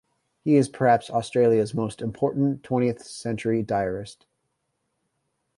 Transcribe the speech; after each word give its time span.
He 0.43 0.55
is 0.55 0.67
perhaps 0.67 1.11
Australia's 1.11 1.75
most 1.75 2.01
important 2.01 2.63
twentieth-century 2.63 3.61
diarist. 3.61 4.25